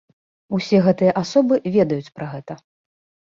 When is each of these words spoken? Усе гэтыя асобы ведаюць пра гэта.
Усе 0.57 0.77
гэтыя 0.87 1.11
асобы 1.23 1.59
ведаюць 1.75 2.13
пра 2.17 2.31
гэта. 2.33 2.53